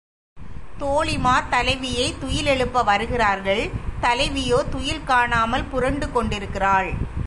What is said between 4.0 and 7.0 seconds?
தலைவியோ துயில் காணாமல் புரண்டு கொண்டிருக்கின்றாள்.